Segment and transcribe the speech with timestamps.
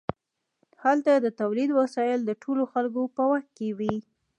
[0.83, 3.95] هلته د تولید وسایل د ټولو خلکو په واک کې وي.